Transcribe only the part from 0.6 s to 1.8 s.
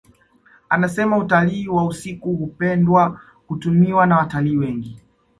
Anasema utalii